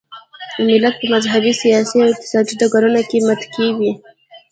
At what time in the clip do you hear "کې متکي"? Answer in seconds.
3.09-3.67